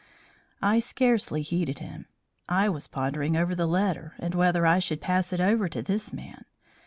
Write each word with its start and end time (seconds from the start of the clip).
I 0.63 0.79
scarcely 0.79 1.43
heeded 1.43 1.77
him. 1.77 2.07
I 2.49 2.69
was 2.69 2.87
pondering 2.87 3.37
over 3.37 3.53
the 3.53 3.67
letter 3.67 4.15
and 4.17 4.33
whether 4.33 4.65
I 4.65 4.79
should 4.79 4.99
pass 4.99 5.31
it 5.31 5.39
over 5.39 5.69
to 5.69 5.83
this 5.83 6.11
man. 6.11 6.43